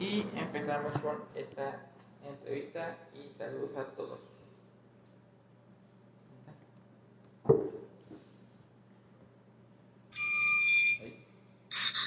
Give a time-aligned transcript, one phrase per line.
[0.00, 1.78] Y empezamos con esta
[2.26, 4.18] entrevista y saludos a todos.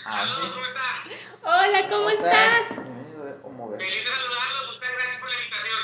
[0.06, 0.42] Ah, sí.
[0.52, 1.04] ¿Cómo están?
[1.44, 2.70] Hola, ¿cómo estás?
[2.72, 3.78] Bienvenido a Homoger.
[3.78, 5.80] Feliz de saludarlos, muchas gracias por la invitación.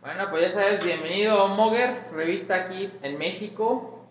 [0.00, 4.04] Bueno, pues ya sabes, bienvenido a Homoger, revista aquí en México,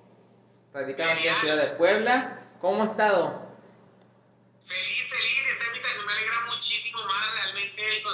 [0.73, 1.35] radicada aquí en.
[1.35, 2.47] Ciudad de Puebla.
[2.61, 3.41] ¿Cómo ha estado?
[4.63, 4.94] Feliz,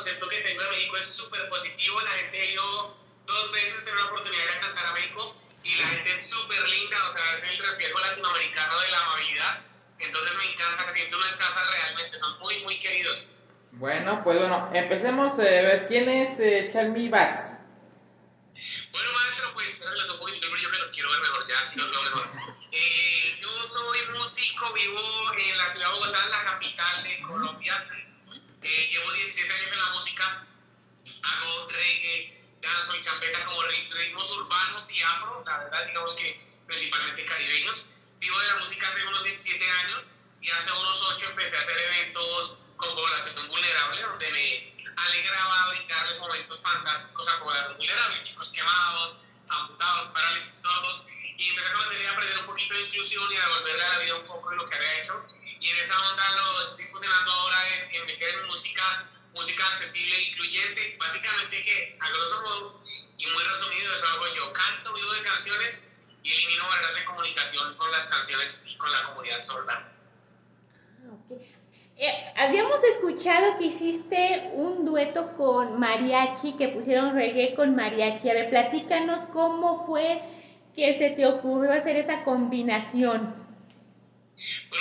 [0.01, 2.01] concepto que tengo de México es súper positivo.
[2.01, 2.97] La gente ha ido
[3.27, 7.05] dos veces en una oportunidad de cantar a México y la gente es súper linda,
[7.05, 9.61] o sea, es el reflejo latinoamericano de la amabilidad.
[9.99, 13.31] Entonces me encanta, se siente uno en casa realmente, son muy, muy queridos.
[13.73, 17.51] Bueno, pues bueno, empecemos a ver quién es eh, Charmy Bax.
[18.91, 21.91] Bueno, maestro, pues les un poquito brillo que los quiero ver mejor, ya aquí los
[21.91, 22.27] veo mejor.
[22.73, 25.01] Eh, yo soy músico, vivo
[25.37, 27.85] en la ciudad de Bogotá, la capital de Colombia.
[28.61, 30.45] Eh, llevo 17 años en la música,
[31.23, 36.39] hago reggae, danzo y champeta como rit- ritmos urbanos y afro, la verdad, digamos que
[36.67, 38.11] principalmente caribeños.
[38.19, 40.05] Vivo de la música hace unos 17 años
[40.41, 46.19] y hace unos 8 empecé a hacer eventos con población vulnerable, donde me alegraba brindarles
[46.19, 51.05] momentos fantásticos a población vulnerable, chicos quemados, amputados, parálisis, sordos,
[51.37, 53.89] y empecé a conocer y a aprender un poquito de inclusión y a devolverle a
[53.89, 55.25] la vida un poco de lo que había hecho.
[55.61, 60.15] Y en esa onda lo estoy fusionando ahora en, en meter en música, música accesible
[60.15, 62.77] e incluyente, básicamente que a grosso modo
[63.17, 67.75] y muy resumido eso hago yo, canto, vivo de canciones y elimino barreras de comunicación
[67.77, 69.93] con las canciones y con la comunidad sorda.
[71.05, 71.39] Ah, ok.
[71.97, 78.27] Eh, habíamos escuchado que hiciste un dueto con mariachi, que pusieron reggae con mariachi.
[78.27, 80.19] A ver, platícanos cómo fue
[80.75, 83.35] que se te ocurrió hacer esa combinación.
[84.69, 84.80] Bueno,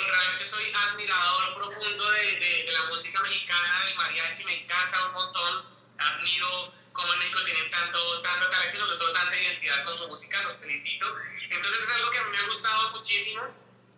[0.75, 5.65] admirador profundo de, de- de la música mexicana, del mariachi, me encanta un montón,
[5.97, 10.07] admiro cómo en México tienen tanto, tanto talento y sobre todo tanta identidad con su
[10.07, 11.05] música, los felicito.
[11.49, 13.43] Entonces es algo que a mí me ha gustado muchísimo.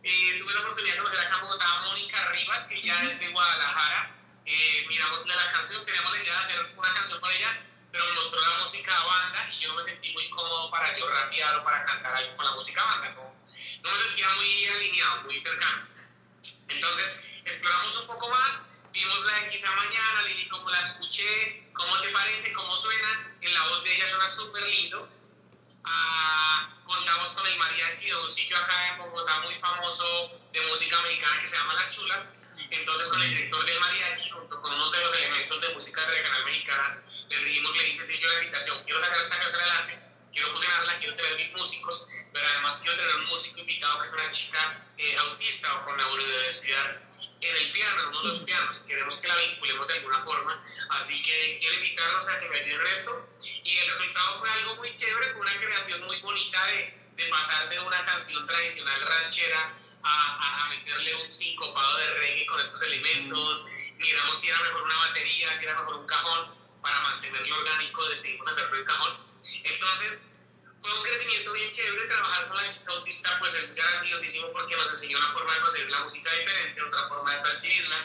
[0.04, 3.20] Eh, tuve la oportunidad de conocer acá en Bogotá a Mónica Rivas, que ya es
[3.20, 4.14] de Guadalajara.
[4.46, 8.12] Eh, miramosle la canción, teníamos la idea de hacer una canción con ella, pero me
[8.14, 11.56] mostró la música a banda y yo no me sentí muy cómodo para yo rapear
[11.56, 13.10] o para cantar algo con la música a banda.
[13.12, 13.34] No,
[13.82, 15.88] no me sentía muy alineado, muy cercano.
[16.68, 18.62] Entonces, exploramos un poco más,
[18.92, 23.54] vimos la de quizá mañana, dije cómo la escuché, cómo te parece, cómo suena, en
[23.54, 25.10] la voz de ella suena súper lindo.
[25.84, 31.02] Ah, contamos con el mariachi de un sitio acá en Bogotá muy famoso de música
[31.02, 32.30] mexicana que se llama La Chula.
[32.70, 36.46] Entonces, con el director del mariachi, junto con unos de los elementos de música tradicional
[36.46, 36.94] mexicana,
[37.30, 40.00] les dijimos, le hice yo la invitación, quiero sacar esta canción adelante,
[40.34, 44.14] quiero fusionarla, quiero tener mis músicos, pero además quiero tener un músico invitado que es
[44.14, 47.02] una chica eh, autista o con neurodiversidad
[47.40, 48.80] en el piano, en uno de los pianos.
[48.88, 52.82] Queremos que la vinculemos de alguna forma, así que quiero invitarlos a que me ayuden
[52.82, 53.26] en eso.
[53.64, 57.70] Y el resultado fue algo muy chévere, fue una creación muy bonita de, de pasar
[57.70, 59.72] de una canción tradicional ranchera
[60.04, 63.66] a, a, a meterle un sincopado de reggae con estos elementos.
[63.98, 66.52] Miramos si era mejor una batería, si era mejor un cajón,
[66.82, 69.33] para mantenerlo orgánico decidimos hacerlo en cajón.
[69.64, 70.26] Entonces,
[70.80, 74.88] fue un crecimiento bien chévere trabajar con la chica autista, pues es grandiosísimo porque nos
[74.88, 77.96] enseñó una forma de conseguir la música diferente, otra forma de percibirla.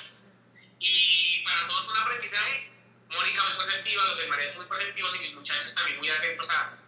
[0.79, 2.71] Y para todos un aprendizaje.
[3.09, 6.79] Mónica muy perceptiva, los mariachi muy perceptivos y mis muchachos también muy atentos a,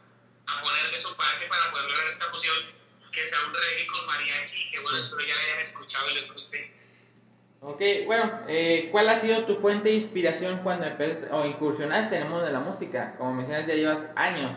[0.46, 2.72] a poner de su parte para poder lograr esta fusión,
[3.10, 6.32] que sea un reggae con mariachi, que bueno, espero ya la hayan escuchado y les
[6.32, 6.79] guste.
[7.62, 12.22] Ok, bueno, eh, ¿cuál ha sido tu fuente de inspiración cuando empezaste o incursionaste en
[12.22, 13.14] el mundo de la música?
[13.18, 14.56] Como mencionas, ya llevas años.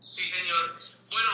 [0.00, 0.74] Sí, señor.
[1.10, 1.30] Bueno,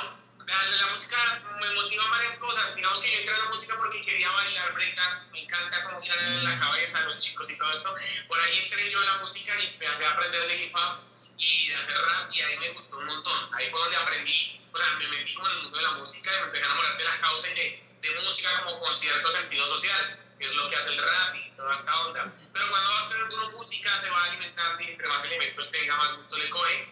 [0.47, 1.17] la, la música
[1.59, 2.77] me motivan varias cosas.
[2.77, 5.21] Digamos que yo entré a la música porque quería bailar breakdance.
[5.33, 7.95] Me encanta cómo girar en la cabeza los chicos y todo esto.
[8.29, 11.01] Por ahí entré yo a la música y empecé a aprender de hip hop
[11.39, 13.55] y de hacer rap y ahí me gustó un montón.
[13.55, 16.31] Ahí fue donde aprendí, o sea, me metí como en el mundo de la música
[16.31, 19.31] y me empecé a enamorar de la causa y de, de música como con cierto
[19.31, 22.33] sentido social, que es lo que hace el rap y toda esta onda.
[22.53, 25.97] Pero cuando vas a hacer una música se va alimentando y entre más elementos tenga,
[25.97, 26.89] más gusto le coge.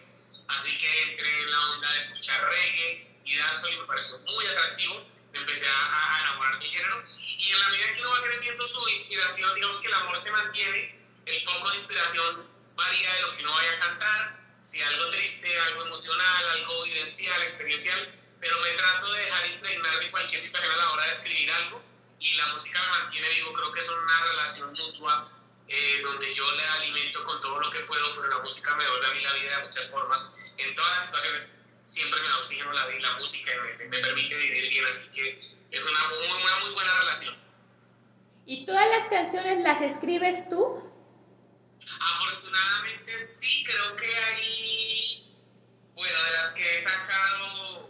[0.49, 4.47] Así que entré en la onda de escuchar reggae y dancehall y me pareció muy
[4.47, 5.07] atractivo.
[5.33, 7.03] Me empecé a, a enamorar del género.
[7.21, 10.31] Y en la medida que uno va creciendo su inspiración, digamos que el amor se
[10.31, 15.09] mantiene, el foco de inspiración varía de lo que uno vaya a cantar, si algo
[15.11, 20.73] triste, algo emocional, algo vivencial, experiencial, pero me trato de dejar impregnar de cualquier situación
[20.73, 21.83] a la hora de escribir algo
[22.21, 25.31] y la música me mantiene vivo, creo que es una relación mutua
[25.69, 29.07] eh, donde yo le alimento con todo lo que puedo, pero la música me devuelve
[29.07, 30.53] a mí la vida de muchas formas.
[30.57, 34.35] En todas las situaciones siempre me da oxígeno la, la música y me, me permite
[34.35, 37.37] vivir bien, así que es una muy, una muy buena relación.
[38.47, 40.91] ¿Y todas las canciones las escribes tú?
[42.01, 45.37] Afortunadamente sí, creo que hay,
[45.95, 47.88] bueno, de las que he sacado,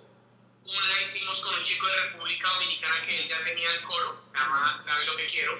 [0.68, 4.36] una hicimos con un chico de República Dominicana que él ya tenía el coro, se
[4.36, 5.58] llama Dame lo que quiero.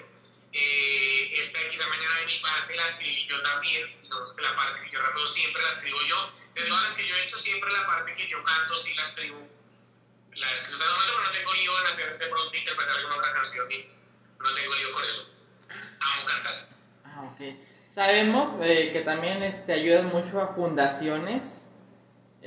[0.52, 4.80] Eh, esta de quizá mañana de mi parte la escribí yo también, que la parte
[4.80, 6.28] que yo rapeo siempre la escribo yo.
[6.54, 9.02] De todas las que yo he hecho, siempre la parte que yo canto sí la
[9.02, 9.48] escribo.
[10.34, 13.32] La escribo, o sea, no, no tengo lío en hacer de pronto interpretar alguna otra
[13.32, 13.68] canción,
[14.38, 15.34] no tengo lío con eso.
[16.00, 16.68] Amo cantar.
[17.04, 17.40] Ah, ok.
[17.94, 21.57] Sabemos eh, que también este, ayudas mucho a fundaciones.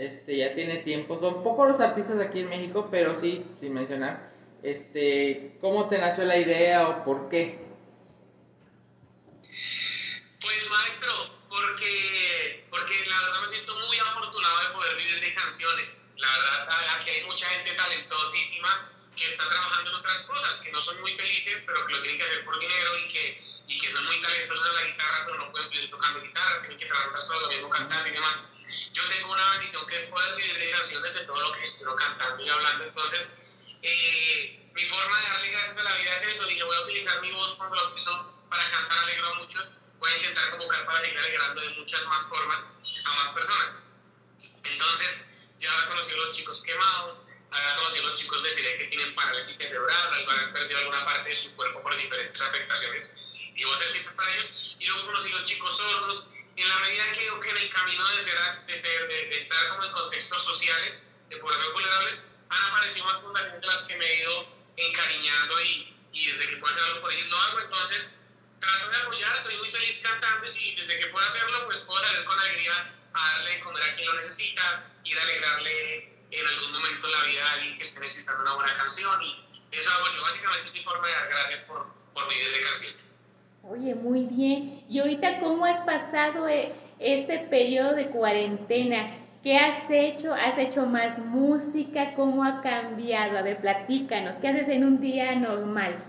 [0.01, 1.19] Este, ya tiene tiempo.
[1.19, 4.33] Son pocos los artistas aquí en México, pero sí, sin mencionar.
[4.63, 7.61] Este, ¿Cómo te nació la idea o por qué?
[10.41, 11.13] Pues maestro,
[11.47, 16.03] porque, porque la verdad me siento muy afortunado de poder vivir de canciones.
[16.17, 20.81] La verdad, aquí hay mucha gente talentosísima que está trabajando en otras cosas, que no
[20.81, 23.37] son muy felices, pero que lo tienen que hacer por dinero y que
[23.67, 26.77] y que son muy talentosos en la guitarra, pero no pueden vivir tocando guitarra, tienen
[26.77, 28.41] que trabajar otras cosas, lo mismo cantando y demás.
[28.93, 32.41] Yo tengo una bendición que es poder vivir canciones de todo lo que estoy cantando
[32.43, 33.31] y hablando, entonces
[33.81, 36.81] eh, mi forma de darle gracias a la vida es eso, y yo voy a
[36.81, 40.85] utilizar mi voz cuando la utilizo para cantar alegro a muchos, voy a intentar convocar
[40.85, 42.71] para seguir alegrando de muchas más formas
[43.03, 43.75] a más personas.
[44.63, 47.21] Entonces, ya conocí a los chicos quemados,
[47.51, 51.29] ahora conocí a los chicos de Siria que tienen parálisis cerebral, han perdido alguna parte
[51.29, 53.20] de su cuerpo por diferentes afectaciones
[53.55, 54.75] y voy a hacer chistes para ellos.
[54.79, 56.33] Y luego conocí los chicos sordos.
[56.55, 58.37] En la medida que que en el camino de, ser,
[58.67, 63.61] de, ser, de, estar como en contextos sociales, de población vulnerables, han aparecido más fundaciones
[63.61, 64.45] de las que me he ido
[64.77, 67.59] encariñando y, y desde que puedo hacer algo por ellos lo hago.
[67.61, 68.21] Entonces,
[68.59, 72.23] trato de apoyar, estoy muy feliz cantando y desde que puedo hacerlo, pues puedo salir
[72.25, 76.71] con alegría a darle de comer a quien lo necesita, ir a alegrarle en algún
[76.71, 80.21] momento la vida a alguien que esté necesitando una buena canción y eso hago yo.
[80.21, 83.10] Básicamente es mi forma de dar gracias por, por vivir de canciones.
[83.63, 84.83] Oye, muy bien.
[84.89, 89.17] ¿Y ahorita cómo has pasado eh, este periodo de cuarentena?
[89.43, 90.33] ¿Qué has hecho?
[90.33, 92.15] ¿Has hecho más música?
[92.15, 93.37] ¿Cómo ha cambiado?
[93.37, 94.37] A ver, platícanos.
[94.41, 96.03] ¿Qué haces en un día normal?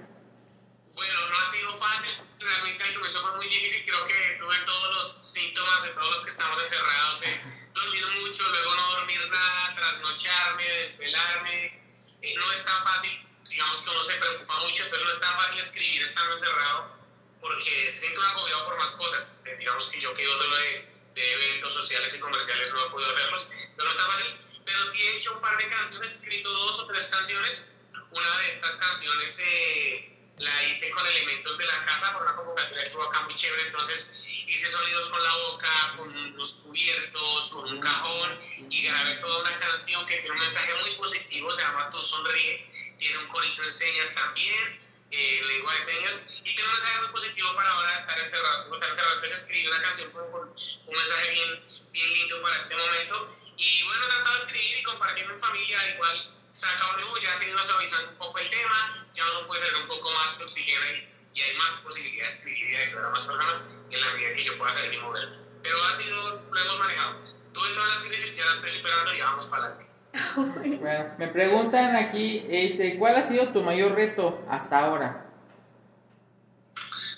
[0.94, 2.25] Bueno, no ha sido fácil.
[2.40, 3.84] Realmente al comienzo fue muy difícil.
[3.84, 7.40] Creo que tuve todos los síntomas de todos los que estamos encerrados, de
[7.75, 11.81] dormir mucho, luego no dormir nada, trasnocharme, desvelarme.
[12.22, 13.12] Eh, no es tan fácil.
[13.49, 17.01] Digamos que uno se preocupa mucho, entonces no es tan fácil escribir estando encerrado
[17.42, 19.36] porque se siento agobiado por más cosas.
[19.58, 23.50] Digamos que yo quedo solo de, de, eventos sociales y comerciales, no he podido hacerlos,
[23.76, 24.38] pero no está fácil.
[24.64, 27.66] Pero sí he hecho un par de canciones, he escrito dos o tres canciones.
[28.12, 32.84] Una de estas canciones eh, la hice con elementos de la casa por una convocatoria
[32.84, 33.62] que hubo acá muy chévere.
[33.64, 38.38] Entonces hice sonidos con la boca, con unos cubiertos, con un cajón
[38.70, 42.66] y grabé toda una canción que tiene un mensaje muy positivo, se llama Tú Sonríe.
[42.98, 44.81] Tiene un corito de señas también
[45.12, 48.88] eh, lengua de señas y tiene un mensaje muy positivo para ahora estar encerrados, estar
[48.88, 49.14] encerrados.
[49.14, 54.05] Entonces escribí una canción con, un mensaje bien, bien lindo para este momento y bueno,
[54.05, 58.11] he tratado de escribir y compartirlo en familia, igual saca un ya se ido suavizando
[58.11, 61.56] un poco el tema, ya uno puede ser un poco más oxígeno y, y hay
[61.56, 64.56] más posibilidades de escribir y de ayudar a más personas en la medida que yo
[64.56, 65.29] pueda salir y mover.
[65.62, 67.20] Pero ha sido, lo hemos manejado.
[67.53, 70.01] Tuve todas las crisis, ya las estoy superando y vamos para adelante.
[70.37, 75.26] bueno, me preguntan aquí, dice, ¿cuál ha sido tu mayor reto hasta ahora?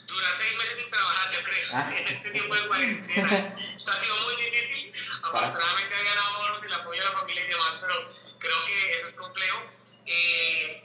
[0.07, 1.93] Dura seis meses sin trabajar, yo creo, ah.
[1.99, 3.55] en este tiempo de cuarentena.
[3.75, 4.93] Esto ha sido muy difícil.
[5.25, 7.95] Afortunadamente habían ahorros y el apoyo de la familia y demás, pero
[8.39, 9.59] creo que eso es complejo.
[10.07, 10.85] Eh,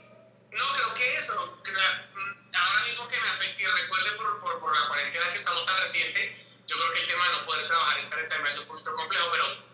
[0.50, 4.74] no, creo que eso, mm, ahora mismo que me afecte y recuerde por, por, por,
[4.74, 7.98] la cuarentena que estamos tan reciente, yo creo que el tema de no poder trabajar
[7.98, 9.69] esta renta hace un poquito complejo, pero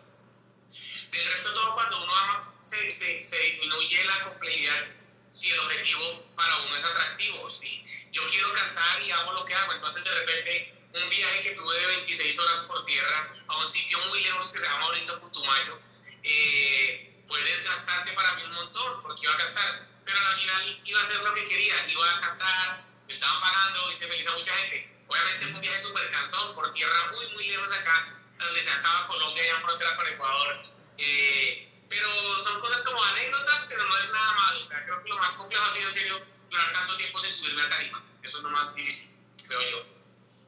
[1.16, 4.86] del resto todo, cuando uno ama, se, se, se, disminuye la complejidad
[5.30, 7.50] si el objetivo para uno es atractivo.
[7.50, 11.50] Si yo quiero cantar y hago lo que hago, entonces de repente un viaje que
[11.50, 15.20] tuve de 26 horas por tierra a un sitio muy lejos que se llama Bonito
[15.20, 15.78] Putumayo,
[16.22, 21.00] eh, fue desgastante para mí un montón porque iba a cantar, pero al final iba
[21.00, 23.56] a hacer lo que quería, iba a cantar, me estaban pagando
[23.92, 24.92] se feliz a mucha gente.
[25.08, 28.06] Obviamente fue un viaje súper cansón por tierra muy, muy lejos acá,
[28.38, 30.62] donde se acaba Colombia, allá en frontera con Ecuador.
[30.98, 34.58] Eh, pero son cosas como anécdotas, pero no es nada malo.
[34.58, 37.30] O sea, creo que lo más complejo ha sido en serio durar tanto tiempo sin
[37.30, 38.04] subirme a tarima.
[38.22, 39.14] Eso es lo más difícil,
[39.46, 39.96] creo yo.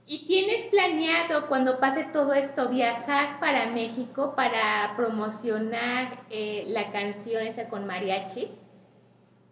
[0.06, 7.46] ¿Y tienes planeado cuando pase todo esto viajar para México para promocionar eh, la canción
[7.46, 8.50] esa con mariachi?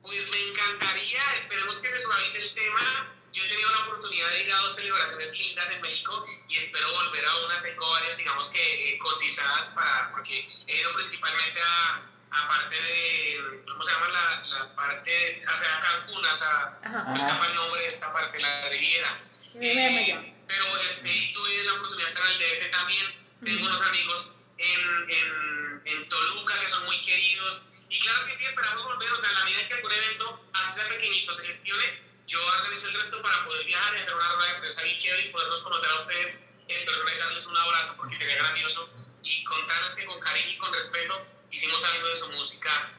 [0.00, 4.42] Pues me encantaría, esperemos que se suavice el tema yo he tenido la oportunidad de
[4.42, 7.60] ir a dos celebraciones lindas en México y espero volver a una.
[7.60, 13.62] Tengo varias, digamos que eh, cotizadas para, porque he ido principalmente a, a parte de,
[13.68, 14.08] ¿cómo se llama?
[14.08, 16.78] La, la parte, o sea, Cancún, o sea,
[17.08, 19.20] me escapa el nombre de esta parte, la Riviera.
[19.60, 23.06] Eh, pero este, tuve la oportunidad de estar en el DF también.
[23.42, 27.64] Tengo unos amigos en, en, en Toluca que son muy queridos.
[27.88, 29.12] Y claro que sí, esperamos volver.
[29.12, 32.88] O sea, a la medida que algún evento, así sea pequeñito, se gestione, yo organizo
[32.88, 35.62] el resto para poder viajar y hacer una rueda de prensa bien chévere y poderlos
[35.62, 38.92] conocer a ustedes en persona y darles un abrazo porque sería grandioso.
[39.22, 42.92] Y contarles que con cariño y con respeto hicimos algo de su música,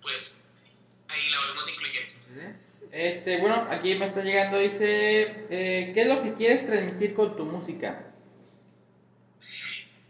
[0.00, 0.52] pues
[1.08, 2.14] ahí la volvemos incluyente.
[2.92, 7.36] Este, bueno, aquí me está llegando, dice, eh, ¿qué es lo que quieres transmitir con
[7.36, 8.12] tu música?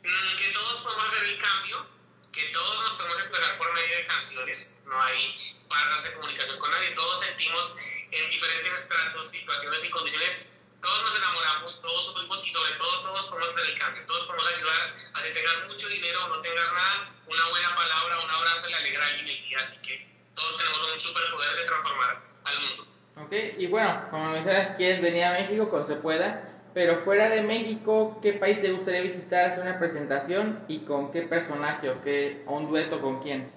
[0.02, 1.87] Mm, que todos podemos hacer el cambio,
[2.33, 6.71] que todos nos podemos expresar por medio de canciones, no hay barras de comunicación con
[6.71, 7.75] nadie, todos sentimos
[8.14, 13.26] en diferentes estratos, situaciones y condiciones, todos nos enamoramos, todos sufrimos y sobre todo todos
[13.26, 16.73] podemos hacer el cambio, todos podemos ayudar a si tengas mucho dinero o no tengas
[16.73, 20.59] nada, una buena palabra, un abrazo le alegra a alguien el día, así que todos
[20.59, 22.83] tenemos un superpoder de transformar al mundo.
[23.16, 27.42] Ok, y bueno, como mencionas, quieres venir a México cuando se pueda, pero fuera de
[27.42, 32.42] México, ¿qué país te gustaría visitar, hacer una presentación y con qué personaje o, qué,
[32.47, 33.50] o un dueto con quién?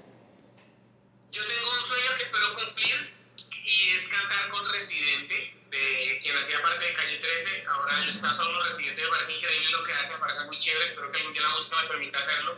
[1.32, 3.17] Yo tengo un sueño que espero cumplir
[3.92, 7.66] es cantar con Residente, de quien hacía parte de Calle 13.
[7.68, 10.86] Ahora él está solo, Residente me parece increíble lo que hace, me parece muy chévere.
[10.86, 12.58] Espero que algún día la música me permita hacerlo.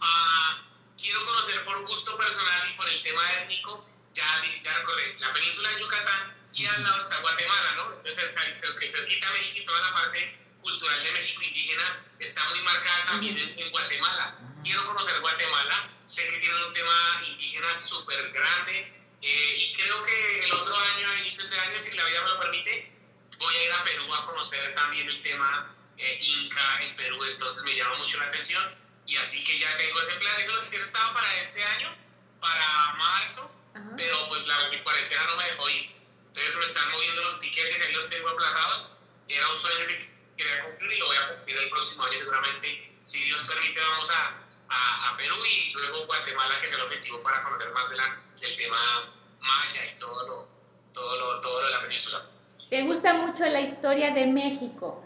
[0.00, 0.60] Uh,
[1.00, 3.88] quiero conocer por gusto personal y por el tema étnico.
[4.14, 7.92] Ya, ya recorrí la península de Yucatán y al lado está Guatemala, ¿no?
[7.94, 12.60] Entonces, el que cerquita México y toda la parte cultural de México indígena está muy
[12.60, 14.36] marcada también en, en Guatemala.
[14.62, 20.40] Quiero conocer Guatemala, sé que tienen un tema indígena súper grande eh, y creo que
[20.40, 22.90] el otro año, a inicios de año, si la vida me lo permite,
[23.38, 27.62] voy a ir a Perú a conocer también el tema eh, Inca en Perú, entonces
[27.64, 28.74] me llama mucho la atención.
[29.06, 31.94] Y así que ya tengo ese plan, eso, eso estaba para este año,
[32.40, 33.54] para marzo,
[33.96, 35.90] pero pues la mi cuarentena no me dejó ir,
[36.26, 38.90] entonces me están moviendo los tiquetes, ahí los tengo aplazados,
[39.28, 42.86] era un sueño que quería cumplir y lo voy a cumplir el próximo año seguramente,
[43.04, 44.38] si Dios permite vamos a,
[44.68, 48.20] a, a Perú y luego Guatemala, que es el objetivo para conocer más de la,
[48.40, 50.48] del tema maya y todo lo,
[50.92, 52.24] todo lo, todo lo de la península.
[52.70, 55.04] ¿Te gusta mucho la historia de México?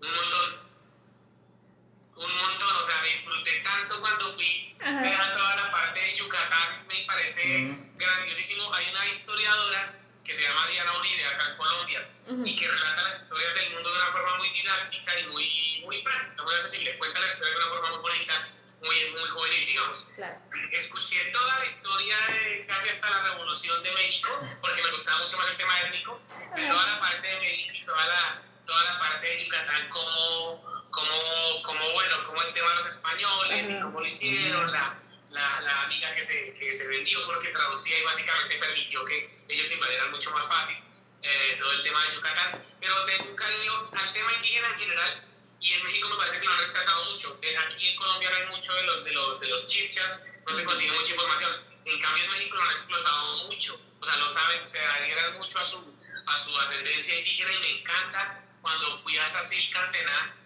[0.00, 0.70] Un montón.
[2.16, 6.86] Un montón, o sea, me disfruté tanto cuando fui a toda la parte de Yucatán,
[6.86, 7.96] me parece mm.
[7.96, 8.72] grandiosísimo.
[8.74, 12.46] Hay una historiadora que se llama Diana Uribe, acá en Colombia, uh -huh.
[12.48, 16.02] y que relata las historias del mundo de una forma muy didáctica y muy, muy
[16.02, 16.98] práctica, muy accesible.
[16.98, 18.48] Cuenta la historia de una forma muy bonita,
[18.82, 20.02] muy, muy juvenil, digamos.
[20.16, 20.40] Claro.
[20.72, 25.36] Escuché toda la historia de casi hasta la Revolución de México, porque me gustaba mucho
[25.36, 26.20] más el tema étnico,
[26.56, 30.86] de toda la parte de México y toda la, toda la parte de Yucatán, como,
[30.90, 33.78] como, como bueno, como el tema de los españoles uh -huh.
[33.78, 34.96] y cómo lo hicieron, la
[35.30, 39.70] la, la, amiga que se, que se vendió porque traducía y básicamente permitió que ellos
[39.70, 40.76] invadieran mucho más fácil
[41.22, 42.60] eh, todo el tema de Yucatán.
[42.80, 45.24] Pero tengo un cariño al tema indígena en general
[45.60, 47.38] y en México me parece que lo han rescatado mucho.
[47.66, 50.64] Aquí en Colombia no hay mucho de los, de los, de los chichas, no se
[50.64, 51.62] consigue mucha información.
[51.84, 55.58] En cambio en México lo han explotado mucho, o sea, lo saben, se adhieran mucho
[55.58, 55.94] a su,
[56.26, 58.42] a su ascendencia indígena y me encanta.
[58.62, 60.36] Cuando fui hasta Silcantená,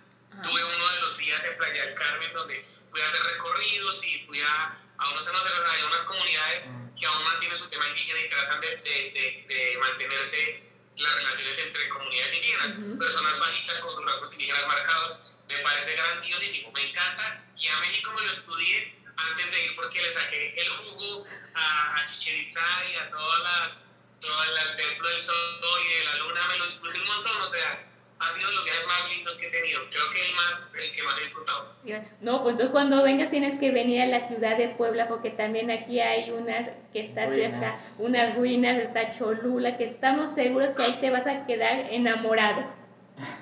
[0.42, 2.64] tuve uno de los días en Playa del Carmen donde
[2.94, 7.24] fui a hacer recorridos y fui a, a unos cenotes, hay unas comunidades que aún
[7.24, 10.62] mantienen su tema indígena y tratan de, de, de, de mantenerse
[10.98, 12.98] las relaciones entre comunidades indígenas, uh -huh.
[13.00, 17.44] personas bajitas con sus rasgos indígenas marcados, me parece grandiosísimo, me encanta.
[17.56, 21.96] Y a México me lo estudié antes de ir porque le saqué el jugo a,
[21.96, 23.82] a Chichen Itza y a todas las,
[24.20, 27.46] todo el templo del sol y de la luna, me lo disfruté un montón, o
[27.46, 27.70] sea,
[28.18, 29.80] ha sido los viajes más lindos que he tenido.
[29.90, 31.74] Creo que el, más, el que más he disfrutado.
[32.20, 35.70] No, pues entonces cuando vengas tienes que venir a la ciudad de Puebla porque también
[35.70, 37.50] aquí hay unas que está ruinas.
[37.50, 42.72] cerca, unas ruinas, está Cholula, que estamos seguros que ahí te vas a quedar enamorado.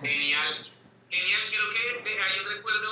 [0.02, 0.52] Genial,
[1.10, 1.40] genial.
[1.48, 2.90] Quiero que te, hay un recuerdo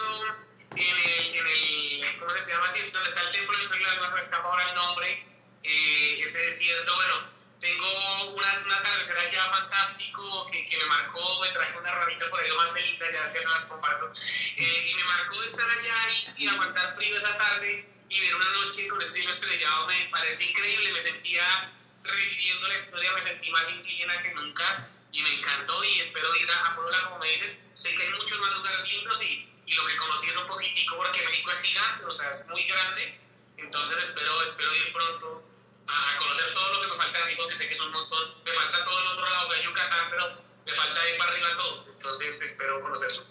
[0.77, 2.67] en el, en el, ¿cómo se llama?
[2.67, 2.79] así?
[2.93, 5.27] donde está el templo del sol luna, se me escapa ahora el nombre,
[5.65, 11.50] eh, ese desierto, bueno tengo una, una atardecer allá fantástico que, que, me marcó, me
[11.50, 14.12] traje una ramita por ahí lo más linda, ya, ya se las comparto,
[14.57, 18.50] eh, y me marcó estar allá y, y, aguantar frío esa tarde y ver una
[18.52, 23.50] noche con ese cielo estrellado me parece increíble, me sentía reviviendo la historia, me sentí
[23.50, 27.29] más indígena que nunca y me encantó y espero ir a, a Puebla como me
[27.29, 30.47] dices, sé que hay muchos más lugares lindos y, y lo que conocí es un
[30.47, 33.21] poquitico porque México es gigante, o sea, es muy grande,
[33.59, 35.50] entonces espero, espero ir pronto
[35.91, 38.35] a conocer todo lo que me falta México, que sé que es un montón.
[38.45, 41.87] Me falta todo el otro lado, sea, Yucatán, pero me falta ir para arriba todo.
[41.93, 43.25] Entonces espero conocerlo.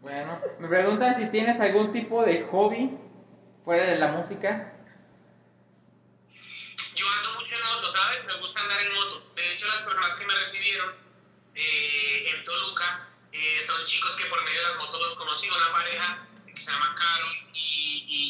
[0.00, 2.96] Bueno, me preguntan si tienes algún tipo de hobby
[3.64, 4.72] fuera de la música.
[6.94, 8.24] Yo ando mucho en moto, ¿sabes?
[8.26, 9.32] Me gusta andar en moto.
[9.34, 10.94] De hecho, las personas que me recibieron
[11.54, 15.70] eh, en Toluca, Eh, son chicos que por medio de las motos los conocí, una
[15.70, 18.24] pareja que se llama Carol y, y,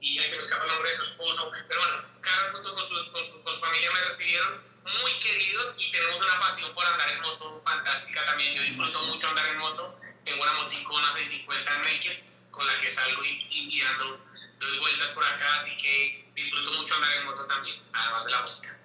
[0.00, 1.50] y ahí se me escapa el nombre de su esposo.
[1.66, 5.74] Pero bueno, Carol junto con, sus, con, su, con su familia me recibieron muy queridos
[5.78, 8.52] y tenemos una pasión por andar en moto fantástica también.
[8.54, 9.96] Yo disfruto mucho andar en moto.
[10.24, 12.16] Tengo una motico, una 650 Naked,
[12.50, 14.20] con la que salgo y, y, y ando,
[14.60, 18.42] doy vueltas por acá, así que disfruto mucho andar en moto también, además de la
[18.42, 18.78] música.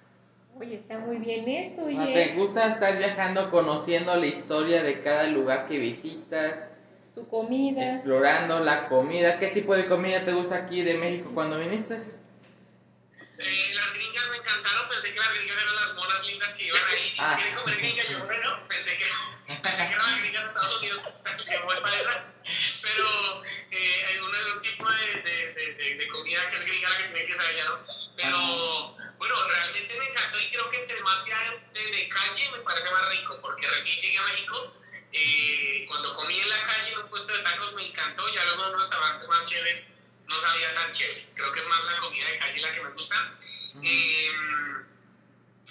[0.56, 2.34] Oye, está muy bien eso, Ah, ¿Te oye.
[2.34, 6.68] gusta estar viajando, conociendo la historia de cada lugar que visitas,
[7.14, 7.94] Su comida.
[7.94, 9.38] explorando la comida?
[9.40, 11.98] ¿Qué tipo de comida te gusta aquí de México cuando viniste?
[13.36, 16.82] Eh, las gringas me encantaron, pensé que las gringas eran las monas lindas que iban
[16.88, 17.12] ahí.
[17.16, 17.34] Y Ah.
[17.36, 19.06] quieren comer gringa, yo bueno, pensé que,
[19.62, 21.00] pensé que eran las gringas de Estados Unidos,
[21.48, 22.32] que voy para esa.
[22.82, 26.98] Pero eh, hay un, un tipo de, de, de, de, comida que es gringa la
[26.98, 27.78] que tiene que saber ya, ¿no?
[28.16, 31.38] Pero bueno, realmente me encantó y creo que entre más sea
[31.72, 34.76] de, de calle me parece más rico, porque recién llegué a México.
[35.16, 38.62] eh, cuando comí en la calle en un puesto de tacos me encantó, ya luego
[38.64, 39.88] en unos restaurantes más chéveres
[40.26, 41.28] no sabía tan chévere.
[41.34, 43.30] Creo que es más la comida de calle la que me gusta.
[43.82, 44.30] Eh,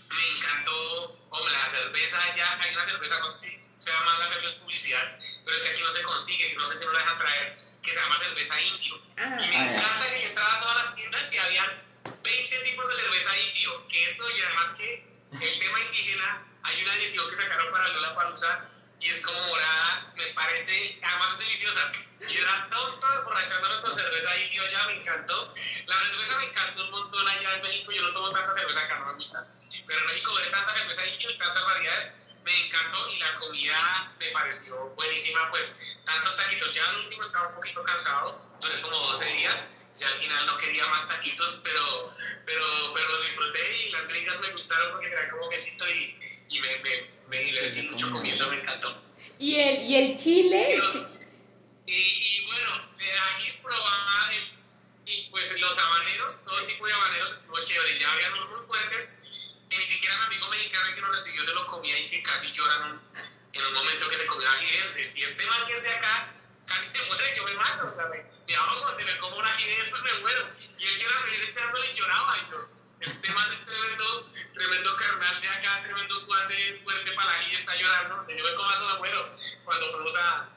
[0.09, 4.53] me encantó, hombre, la cerveza allá, hay una cerveza, no sé si sea mal hacerles
[4.55, 7.55] publicidad, pero es que aquí no se consigue, no sé si no la dejan traer,
[7.81, 9.01] que se llama cerveza indio.
[9.17, 11.83] Ah, Y me Ah, encanta que yo entraba a todas las tiendas y habían
[12.23, 15.07] 20 tipos de cerveza indio, que esto y además que
[15.41, 18.69] el tema indígena, hay una edición que sacaron para Lola Palusa
[19.03, 21.91] y es como morada, me parece, además es deliciosa.
[22.21, 25.53] Yo era tonto borrachándome con cerveza indio, ya me encantó.
[25.87, 28.99] La cerveza me encantó un montón allá en México, yo no tomo tanta cerveza acá,
[28.99, 29.45] no me gusta.
[29.85, 34.13] Pero en México ver tanta cerveza indio y tantas variedades, me encantó y la comida
[34.17, 38.97] me pareció buenísima, pues tantos taquitos, ya al último estaba un poquito cansado, duré como
[38.97, 43.89] 12 días, ya al final no quería más taquitos, pero, pero, pero los disfruté y
[43.91, 46.19] las gringas me gustaron porque traían como quesito y,
[46.49, 49.01] y me, me, me divertí mucho comiendo, me encantó.
[49.39, 50.67] Y el, y el chile.
[50.71, 51.07] Y, los-
[51.85, 54.53] y, y bueno, de ajís probaba el-
[55.05, 57.97] y pues los habaneros, todo tipo de habaneros estuvo chévere.
[57.97, 59.15] Ya había unos muy fuertes
[59.69, 62.47] que ni siquiera mi amigo mexicano que nos recibió se lo comía y que casi
[62.47, 63.01] lloran un-
[63.53, 64.65] en un momento que se comió ají.
[65.03, 66.33] Si este man que es de acá
[66.65, 68.05] casi se muere, yo me mato, sea,
[68.47, 70.49] me, ahogo cuando me como un ají de estos, me muero.
[70.79, 72.37] Y él sí era feliz echándole y lloraba.
[72.39, 72.67] Y yo,
[72.99, 78.25] este man es tremendo, tremendo carnal de acá, tremendo guante fuerte para la está llorando.
[78.31, 79.33] Y yo me como eso, me muero.
[79.65, 80.49] Cuando fuimos a,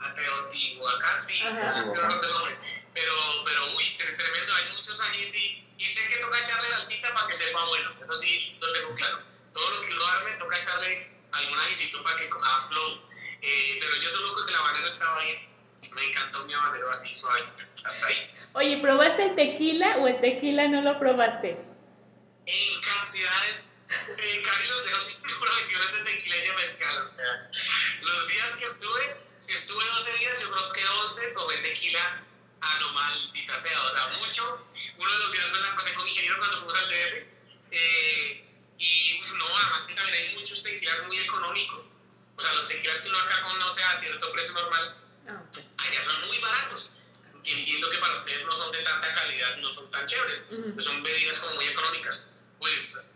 [0.00, 1.78] a Teotihuacán, sí, Ajá.
[1.78, 2.58] es que no el nombre.
[2.94, 7.12] Pero, pero, uy, tre- tremendo, hay muchos ajís y, y sé que toca echarle salsita
[7.14, 9.22] para que sepa bueno, eso sí lo tengo claro.
[9.52, 13.08] Todo lo que uno hace toca echarle algún ajicito para que haga flow.
[13.40, 15.51] Eh, pero yo solo con que el habanero estaba bien.
[15.90, 17.40] Me encantó mi habanero así suave,
[17.84, 18.30] hasta ahí.
[18.54, 21.58] Oye, ¿probaste el tequila o el tequila no lo probaste?
[22.46, 23.72] En cantidades,
[24.18, 26.98] eh, casi los dejo sin provisiones de tequila y de mezcal.
[26.98, 27.50] O sea,
[28.00, 32.22] los días que estuve, si estuve 12 días, yo creo que 11 tomé tequila
[32.60, 34.66] a lo maldita sea, o sea, mucho.
[34.98, 37.26] Uno de los días me la pasé con ingeniero cuando fuimos al DF.
[37.70, 41.96] eh, y uf, no, además que también hay muchos tequilas muy económicos.
[42.36, 44.96] O sea, los tequilas que uno acá conoce a cierto precio normal,
[45.28, 45.66] Ah, pues.
[45.78, 46.92] allá son muy baratos.
[47.42, 50.80] Que entiendo que para ustedes no son de tanta calidad, no son tan chéveres, Ujú.
[50.80, 52.28] son bebidas como muy económicas.
[52.58, 53.10] Pues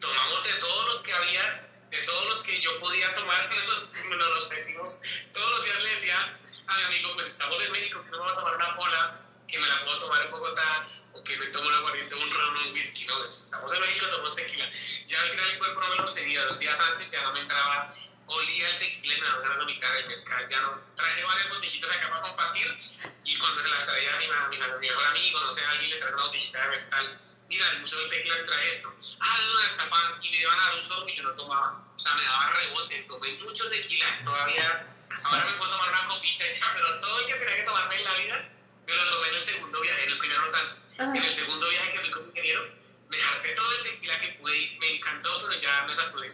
[0.00, 3.48] tomamos de todos los que había, de todos los que yo podía tomar,
[4.08, 5.00] nos los metimos.
[5.32, 8.24] Todos los días le decía a mi amigo, pues estamos en México, que no me
[8.24, 11.46] voy a tomar una pola, que me la puedo tomar en Bogotá, o que me
[11.46, 13.04] tomo una corriente, un ron, un whisky.
[13.04, 14.68] No, pues, estamos en México, tomamos tequila.
[15.06, 17.40] Ya al final el cuerpo no me lo seguía, los días antes ya no me
[17.40, 17.94] entraba
[18.28, 20.80] olía el tequila y me daba ganas de vomitar el mezcal, ya no.
[20.94, 22.78] Traje varias botellitas acá para compartir
[23.24, 25.90] y cuando se las traía a mi, mi, mi mejor amigo, no sé, a alguien
[25.90, 27.20] le traje una botellita de mezcal.
[27.48, 28.94] Mira, el museo del tequila me traje esto.
[29.20, 31.82] Ah, de una escapan y me iban a dar un sorbo y yo no tomaba.
[31.96, 34.22] O sea, me daba rebote, tomé mucho tequila.
[34.22, 34.84] Todavía,
[35.24, 37.96] ahora me puedo tomar una copita y ya, pero todo el que tenía que tomarme
[37.96, 38.48] en la vida,
[38.86, 40.74] me lo tomé en el segundo viaje, en el primero no tanto.
[40.98, 41.04] Ajá.
[41.04, 42.68] En el segundo viaje que fui con mi ingeniero,
[43.08, 46.28] me harté todo el tequila que pude y me encantó, pero ya me saturé.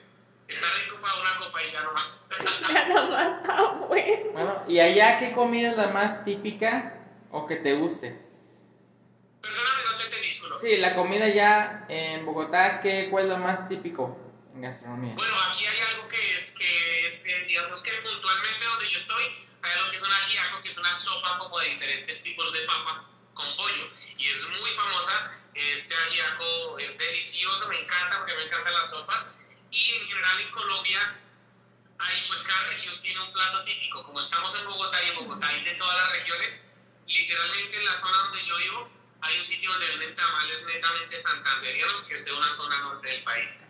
[0.49, 2.29] Está rico para una copa y ya no más.
[2.45, 4.33] Nada más, ah, bueno.
[4.33, 6.95] Bueno, ¿y allá qué comida es la más típica
[7.31, 8.21] o que te guste?
[9.41, 10.59] Perdóname, no te entendí, disculpa.
[10.61, 14.17] Sí, la comida ya en Bogotá, ¿qué cuál es lo más típico
[14.55, 15.15] en gastronomía?
[15.15, 19.25] Bueno, aquí hay algo que es que, es que, digamos que puntualmente donde yo estoy,
[19.63, 22.61] hay algo que es un ajiaco, que es una sopa como de diferentes tipos de
[22.61, 23.89] papa con pollo.
[24.17, 25.33] Y es muy famosa.
[25.55, 29.35] Este ajiaco es delicioso, me encanta porque me encantan las sopas.
[29.75, 31.21] Y en general en Colombia,
[31.99, 34.05] hay, pues cada región tiene un plato típico.
[34.05, 36.65] Como estamos en Bogotá y en Bogotá hay de todas las regiones,
[37.09, 42.03] literalmente en la zona donde yo vivo, hay un sitio donde venden tamales netamente santanderianos,
[42.03, 43.69] que es de una zona norte del país.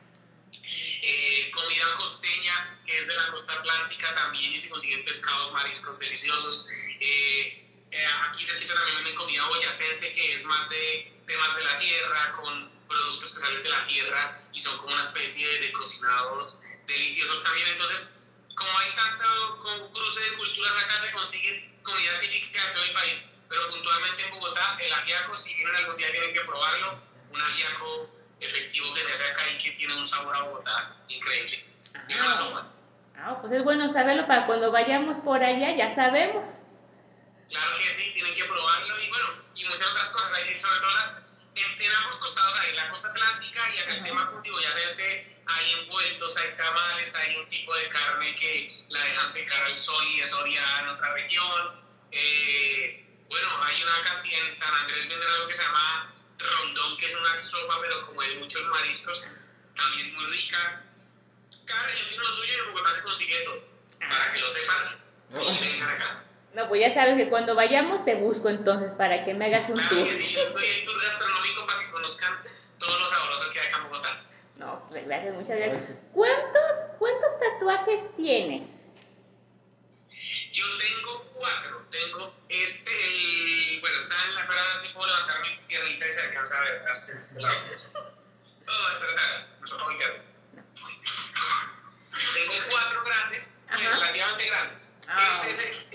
[0.53, 5.99] Eh, comida costeña, que es de la costa atlántica también, y se consiguen pescados, mariscos
[5.99, 6.69] deliciosos.
[7.01, 12.33] Eh, eh, aquí también venden comida boyacense, que es más de temas de la tierra,
[12.33, 17.42] con productos que salen de la tierra y son como una especie de cocinados deliciosos
[17.42, 17.68] también.
[17.68, 18.11] Entonces,
[18.55, 22.92] como hay tanto con cruce de culturas acá, se consigue comida típica de todo el
[22.92, 27.40] país, pero puntualmente en Bogotá, el ajiaco, si vienen algún día tienen que probarlo, un
[27.42, 31.66] ajiaco efectivo que se hace acá y que tiene un sabor a Bogotá increíble.
[32.09, 32.70] Y es una sopa.
[33.16, 36.47] Ah, pues es bueno saberlo para cuando vayamos por allá, ya sabemos.
[37.49, 40.33] Claro que sí, tienen que probarlo y bueno, y muchas otras cosas.
[40.35, 41.23] Ahí, sobre todo la-
[41.55, 44.09] en, en ambos costados hay la costa atlántica y hacia el Ajá.
[44.09, 49.05] tema cultivo y hacerse hay envueltos, hay tamales, hay un tipo de carne que la
[49.05, 51.79] dejan secar al sol y es en otra región.
[52.11, 57.07] Eh, bueno, hay una cantidad en San Andrés venden algo que se llama rondón, que
[57.07, 59.33] es una sopa, pero como de muchos mariscos,
[59.75, 60.85] también muy rica.
[61.67, 63.64] Cada región tiene lo suyo y en Bogotá se consigue todo.
[63.99, 66.25] Para que lo sepan y vengan acá.
[66.55, 69.75] No, pues ya sabes que cuando vayamos te busco entonces para que me hagas un
[69.77, 70.05] Claro tour.
[70.09, 72.38] que sí, yo estoy el tour gastronómico para que conozcan
[72.79, 74.23] todos los sabrosos que hay acá en Bogotá.
[74.57, 75.83] No, pues, gracias, muchas gracias.
[76.12, 78.85] ¿Cuántos, cuántos tatuajes tienes?
[80.53, 81.85] Yo tengo cuatro.
[81.90, 83.81] Tengo este, el.
[83.81, 86.83] Bueno, está en la parada, así puedo levantar mi piernita y se alcanza a ver.
[88.67, 90.23] Oh, espera, me soltó mi pierna.
[92.35, 93.95] Tengo cuatro grandes, Ajá.
[93.99, 95.01] relativamente grandes.
[95.09, 95.29] Ah.
[95.33, 95.94] Este es el,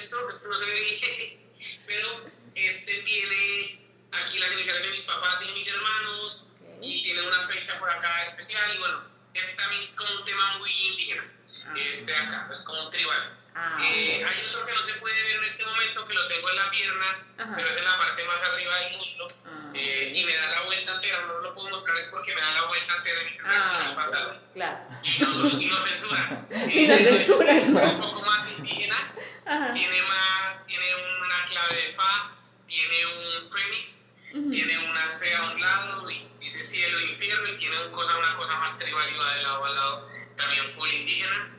[0.00, 3.80] el esto, este no se ve bien, pero este tiene
[4.12, 6.46] aquí las iniciales de mis papás y de mis hermanos.
[6.82, 9.02] y tiene una fecha por acá especial y bueno,
[9.34, 11.24] es también como un tema muy indígena,
[11.66, 11.74] Ah.
[11.76, 13.36] este acá, es como un tribal.
[13.54, 16.48] Ah, Eh, hay otro que no se puede ver en este momento, que lo tengo
[16.48, 17.52] en la pierna, Ajá.
[17.54, 19.72] pero es en la parte más arriba del muslo Ah.
[19.74, 22.50] eh, y me da la vuelta entera, no lo puedo mostrar es porque me da
[22.52, 24.40] la vuelta entera y me el Ah, pantalón.
[24.54, 24.78] claro.
[25.02, 26.46] Y no, soy- y no censura.
[26.72, 27.52] Y no censura.
[27.58, 29.12] Es un poco más indígena,
[29.46, 29.72] Ajá.
[29.72, 34.50] tiene más, tiene una clave de fa, tiene un fénix, Ujú.
[34.50, 38.16] tiene una C a un lado y dice cielo e infierno y tiene un cosa,
[38.16, 41.56] una cosa más tribal y va de lado a lado, también full indígena.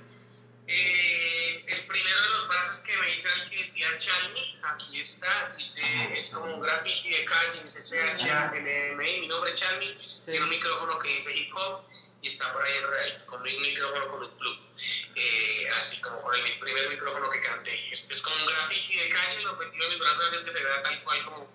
[0.67, 5.50] Eh, el primero de los brazos que me era el que decía Chalmi, aquí está,
[5.58, 10.50] dice, es como un graffiti de calle, dice C-H-A-L-M-I, mi nombre es Chalmi, tiene un
[10.50, 11.84] micrófono que dice hip hop
[12.22, 14.60] y está por ahí en realidad, con un micrófono con un plug,
[15.16, 17.74] eh, así como con el primer micrófono que canté.
[17.92, 20.64] Este es como un graffiti de calle, el objetivo de mis brazos es que se
[20.64, 21.52] vea tal cual como,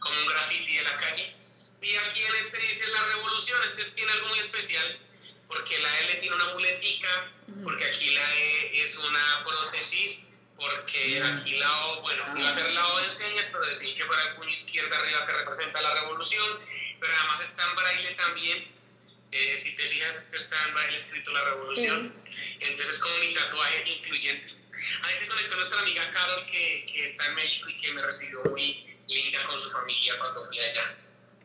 [0.00, 1.34] como un graffiti de la calle.
[1.80, 4.98] Y aquí en este dice la revolución, este es- tiene algo muy especial,
[5.46, 7.30] porque la L tiene una muletica,
[7.62, 12.72] porque aquí la E es una prótesis, porque aquí la O, bueno, iba a ser
[12.72, 15.94] la O de señas, pero decidí que fuera el puño izquierda arriba que representa la
[15.94, 16.58] revolución,
[16.98, 18.77] pero además está en braille también.
[19.30, 22.14] Eh, si te fijas, esto está en braille escrito la revolución.
[22.60, 24.46] Entonces es como mi tatuaje incluyente.
[25.02, 28.42] Ahí se conectó nuestra amiga Carol, que, que está en México y que me recibió
[28.50, 30.96] muy linda con su familia cuando fui allá.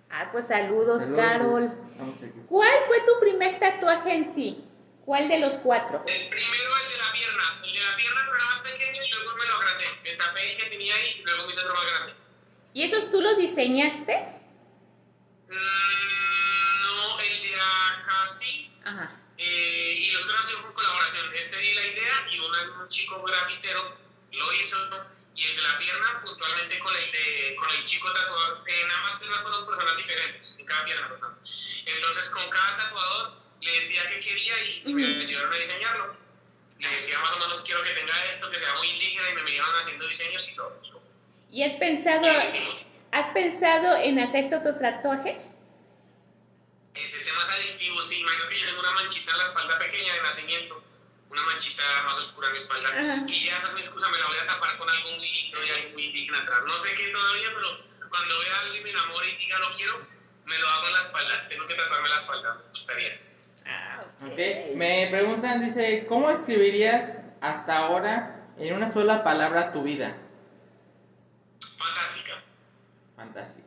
[0.10, 1.26] Ah, pues saludos, Saludos.
[1.26, 1.64] Carol.
[1.66, 2.32] Aquí.
[2.48, 4.64] ¿Cuál fue tu primer tatuaje en sí?
[5.06, 6.04] ¿Cuál de los cuatro?
[6.08, 7.62] El primero, el de la pierna.
[7.66, 9.86] El de la pierna, pero era más pequeño y luego me lo agrandé.
[10.04, 12.14] Me tapé el que tenía ahí y luego me hice otro más grande.
[12.74, 14.18] ¿Y esos tú los diseñaste?
[15.50, 16.23] Mm,
[17.58, 18.72] no, acá sí.
[18.86, 19.12] Ajá.
[19.38, 21.34] Eh, y los otros por colaboración.
[21.36, 23.98] Este di la idea y una- un chico grafitero
[24.32, 24.78] lo hizo.
[25.36, 28.64] Y el de la pierna, puntualmente con el, de, con el chico tatuador.
[28.70, 31.36] En ambas piernas fueron personas diferentes, en cada pierna, perdón.
[31.88, 35.22] Entonces, con cada tatuador le decía qué quería y, y me Ujú.
[35.22, 36.18] ayudaron a diseñarlo.
[36.78, 39.42] Le decía más o menos, quiero que tenga esto, que sea muy indígena, y me,
[39.44, 40.80] me iban haciendo diseños y todo.
[41.52, 42.92] ¿Y has pensado, hicimos.
[43.12, 45.42] has pensado en hacerte otro tatuaje?
[46.96, 48.20] Ese es más adictivo, sí.
[48.22, 50.84] Imagínate que yo tengo una manchita en la espalda pequeña de nacimiento,
[51.30, 52.90] una manchita más oscura en mi espalda.
[52.90, 53.26] Ajá.
[53.28, 55.70] Y ya esa es mi excusa, me la voy a tapar con algún hilito y
[55.70, 56.64] algo muy indígena atrás.
[56.68, 60.06] No sé qué todavía, pero cuando vea a alguien me enamore y diga lo quiero,
[60.46, 61.48] me lo hago en la espalda.
[61.48, 63.22] Tengo que tatuarme la espalda, me gustaría.
[63.66, 70.16] Ah, Ok, me preguntan, dice, ¿cómo escribirías hasta ahora en una sola palabra tu vida?
[71.78, 72.44] Fantástica.
[73.16, 73.63] Fantástica.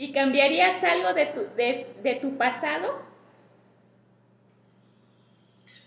[0.00, 3.04] ¿Y cambiarías algo de tu, de, de tu pasado?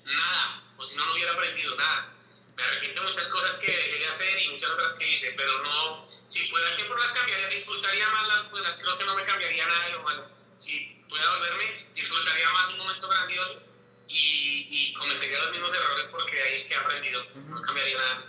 [0.06, 2.14] Nada, o si no, no hubiera aprendido nada.
[2.56, 5.64] Me arrepiento de muchas cosas que dejé de hacer y muchas otras que hice, pero
[5.64, 9.16] no, si fuera el tiempo no las cambiaría, disfrutaría más las buenas, creo que no
[9.16, 10.30] me cambiaría nada de lo malo.
[10.58, 13.64] Si pudiera volverme, disfrutaría más un momento grandioso
[14.08, 17.98] y, y cometería los mismos errores porque de ahí es que he aprendido, no cambiaría
[17.98, 18.26] nada.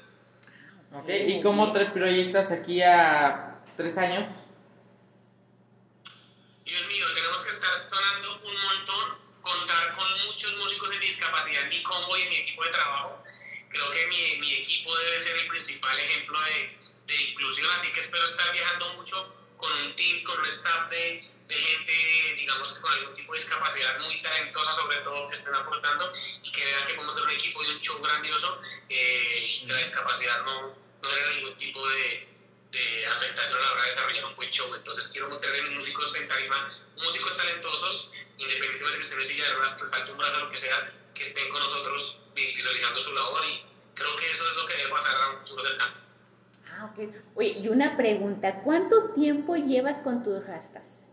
[0.95, 4.31] Ok, ¿y cómo te proyectas aquí a tres años?
[6.65, 11.69] Dios mío, tenemos que estar sonando un montón, contar con muchos músicos en discapacidad en
[11.71, 13.23] mi combo y en mi equipo de trabajo.
[13.71, 18.01] Creo que mi, mi equipo debe ser el principal ejemplo de, de inclusión, así que
[18.01, 22.93] espero estar viajando mucho con un team, con un staff de, de gente, digamos, con
[22.93, 26.95] algún tipo de discapacidad muy talentosa, sobre todo, que estén aportando y que vean que
[26.95, 28.59] podemos ser un equipo y un show grandioso
[28.91, 32.34] eh, y que la discapacidad no, no genera ningún tipo de,
[32.75, 34.75] de afectación a la hora de desarrollar un buen show.
[34.75, 39.49] Entonces quiero meterle mis músicos en tarima, músicos talentosos, independientemente de que estén en silla
[39.49, 43.15] de ruedas, que falte un brazo, lo que sea, que estén con nosotros visualizando su
[43.15, 45.95] labor y creo que eso es lo que debe pasar a un futuro cercano.
[46.69, 47.15] Ah, ok.
[47.37, 51.05] Oye, y una pregunta, ¿cuánto tiempo llevas con tus rastas?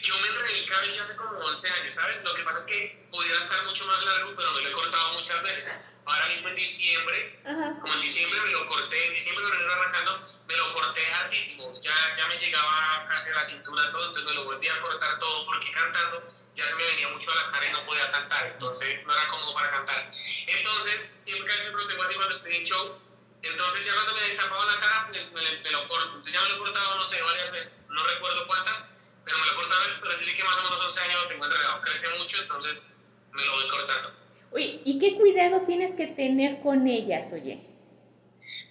[0.00, 2.22] Yo me enredé el cabello hace como 11 años, ¿sabes?
[2.22, 5.14] Lo que pasa es que pudiera estar mucho más largo, pero me lo he cortado
[5.14, 5.76] muchas veces.
[6.06, 7.80] Ahora mismo en diciembre, Ajá.
[7.80, 11.04] como en diciembre me lo corté, en diciembre me lo venía arrancando, me lo corté
[11.12, 11.74] hartísimo.
[11.80, 15.18] Ya, ya me llegaba casi a la cintura todo, entonces me lo volví a cortar
[15.18, 18.46] todo porque cantando ya se me venía mucho a la cara y no podía cantar,
[18.46, 20.12] entonces no era cómodo para cantar.
[20.46, 22.98] Entonces, siempre casi siempre lo tengo así cuando estoy en show.
[23.42, 26.06] Entonces ya cuando me tapaba la cara, pues me, me lo corto.
[26.06, 28.90] Entonces ya me lo he cortado, no sé, varias veces, no recuerdo cuántas,
[29.24, 31.22] pero me lo he cortado a veces, pero sí que más o menos 11 años
[31.22, 31.80] lo tengo enredado.
[31.80, 32.94] Crece mucho, entonces
[33.32, 34.25] me lo voy cortando.
[34.56, 37.60] Oye, ¿y qué cuidado tienes que tener con ellas, oye?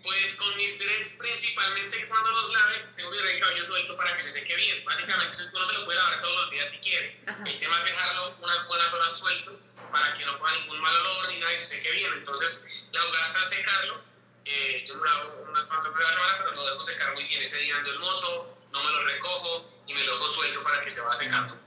[0.02, 4.14] Pues con mis dreads principalmente cuando los lave tengo que dejar el cabello suelto para
[4.14, 4.84] que se seque bien.
[4.84, 7.20] Básicamente uno se lo puede lavar todos los días si quiere.
[7.28, 7.44] Ajá.
[7.46, 9.60] El tema es dejarlo unas buenas horas suelto
[9.92, 12.14] para que no coja ningún mal olor ni nada y se seque bien.
[12.14, 14.02] Entonces la jugada está secarlo.
[14.46, 17.14] Eh, yo me lo hago unas cuantas veces a la semana, pero lo dejo secar
[17.14, 17.44] muy bien.
[17.44, 20.82] Ese día ando en moto, no me lo recojo y me lo dejo suelto para
[20.82, 21.60] que se vaya secando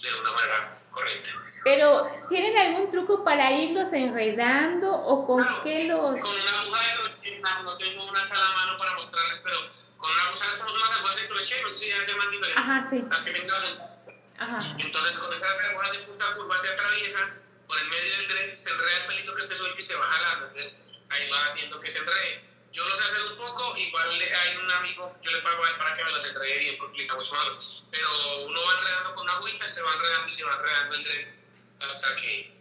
[0.00, 1.49] de una manera correcta.
[1.62, 6.18] Pero, ¿tienen algún truco para irlos enredando o con qué los...?
[6.20, 9.58] Con una aguja de crochet, no tengo una acá a la mano para mostrarles, pero
[9.96, 12.62] con una aguja, somos unas agujas de crochet, no sé si ya se llaman diferentes.
[12.64, 13.04] Ajá, sí.
[13.08, 13.90] Las que tengan
[14.38, 14.74] Ajá.
[14.78, 18.70] Entonces, con esas agujas de punta curva se atraviesan por el medio del tren, se
[18.70, 20.46] enreda el pelito que esté suelto y se va jalando.
[20.46, 22.42] Entonces, ahí va haciendo que se enrede.
[22.72, 25.70] Yo los sé hacer un poco, igual le- hay un amigo, yo le pago a
[25.70, 27.84] él para que me los enrede bien porque le mucho más.
[27.90, 28.08] Pero
[28.46, 31.39] uno va enredando con una agüita, se va enredando y se va enredando el tren
[31.80, 32.52] hasta que,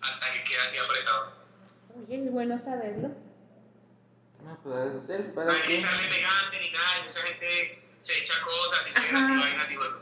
[0.00, 1.32] hasta que queda así apretado.
[1.96, 3.10] Oye, es bueno saberlo.
[4.44, 7.78] No, pues redes sociales, No para hay que echarle pegante ni nada, y mucha gente
[7.98, 9.96] se echa cosas y se así vainas y bueno.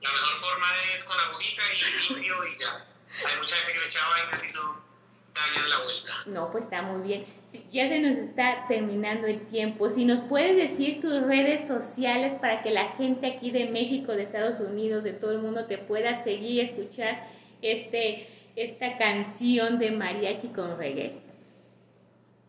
[0.00, 2.86] La mejor forma es con agujita y limpio y ya.
[3.28, 4.82] Hay mucha gente que le echa vainas y eso
[5.34, 6.12] daña la vuelta.
[6.26, 7.26] No, pues está muy bien.
[7.46, 9.90] Sí, ya se nos está terminando el tiempo.
[9.90, 14.22] Si nos puedes decir tus redes sociales para que la gente aquí de México, de
[14.22, 17.28] Estados Unidos, de todo el mundo te pueda seguir y escuchar
[17.62, 21.22] este, esta canción de mariachi con reggae.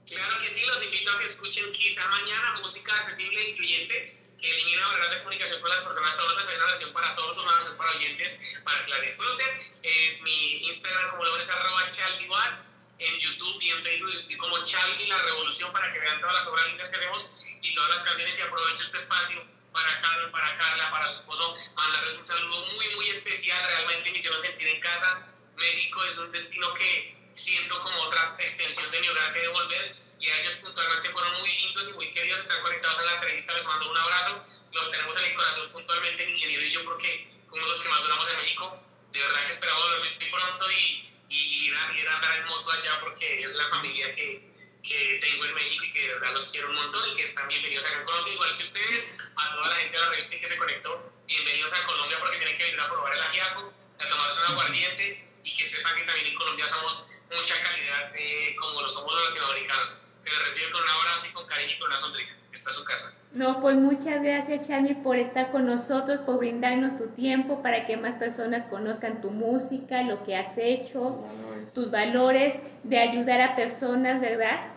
[0.08, 4.52] Claro que sí, los invito a que escuchen quizá mañana música accesible e incluyente que
[4.52, 6.48] elimina barreras de comunicación con las personas sordas.
[6.48, 9.48] Hay una versión para sordos, una versión para oyentes, para que la disfruten.
[9.84, 12.70] Eh, mi Instagram, como lo es arroba chalviwatts.
[13.00, 16.48] En YouTube y en Facebook estoy como Chalvi La Revolución para que vean todas las
[16.48, 18.38] obras lindas que hacemos y todas las canciones.
[18.38, 19.44] Y aprovecho este espacio
[19.74, 23.62] para Carmen, para Carla, para su esposo, mandarles un saludo muy, muy especial.
[23.66, 25.28] Realmente me hicieron sentir en casa.
[25.56, 29.96] México es un destino que siento como otra extensión de mi hogar que devolver.
[30.20, 33.54] Y a ellos puntualmente fueron muy lindos y muy queridos, están conectados a la entrevista,
[33.54, 37.28] les mando un abrazo, los tenemos en el corazón puntualmente, mi ingeniero y yo, porque
[37.46, 38.80] fuimos los que más duramos en México,
[39.12, 42.46] de verdad que esperamos volver muy pronto y, y ir, a, ir a andar en
[42.46, 44.53] moto allá porque es la familia que,
[44.84, 47.48] que tengo en México y que de verdad los quiero un montón y que están
[47.48, 50.48] bienvenidos acá en Colombia, igual que ustedes, a toda la gente de la revista que
[50.48, 54.40] se conectó, bienvenidos a Colombia porque tienen que venir a probar el ajiaco, a tomarse
[54.42, 58.14] un aguardiente y que sepan que también en Colombia somos mucha calidad
[58.60, 60.03] como lo somos los latinoamericanos.
[60.24, 62.38] Se les recibe con un abrazo y con cariño y con una sonrisa.
[62.54, 63.20] Esta es su casa.
[63.34, 67.98] No, pues muchas gracias, Charmy, por estar con nosotros, por brindarnos tu tiempo para que
[67.98, 71.26] más personas conozcan tu música, lo que has hecho,
[71.74, 74.68] tus valores de ayudar a personas, ¿verdad?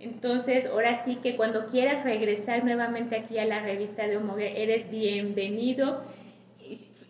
[0.00, 4.90] Entonces, ahora sí que cuando quieras regresar nuevamente aquí a la revista de Homoguer, eres
[4.90, 6.02] bienvenido.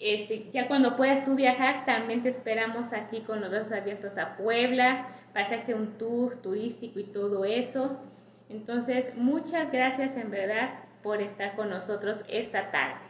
[0.01, 4.37] Este, ya cuando puedas tú viajar, también te esperamos aquí con los brazos abiertos a
[4.37, 8.01] Puebla, para hacerte un tour turístico y todo eso.
[8.49, 13.01] Entonces, muchas gracias en verdad por estar con nosotros esta tarde.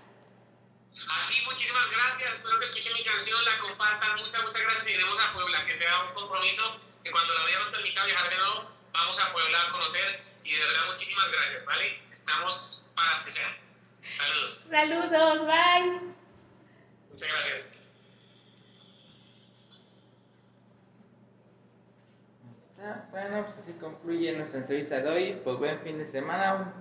[1.08, 4.92] A ti muchísimas gracias, espero que escuchen mi canción, la compartan, muchas, muchas gracias y
[4.94, 8.36] iremos a Puebla, que sea un compromiso que cuando la vida nos permita viajar de
[8.36, 12.00] nuevo, vamos a Puebla a conocer y de verdad muchísimas gracias, ¿vale?
[12.10, 13.52] Estamos para que sean.
[14.02, 14.64] Saludos.
[14.70, 16.00] Saludos, bye.
[17.10, 17.83] Muchas gracias.
[23.10, 25.40] Bueno, pues así concluye nuestra entrevista de hoy.
[25.42, 26.74] Pues buen fin de semana.